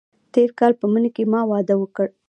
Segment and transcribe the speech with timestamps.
[0.33, 2.07] تېر کال په مني کې ما واده وکړ.